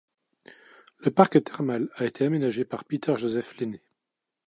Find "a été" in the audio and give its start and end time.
1.95-2.25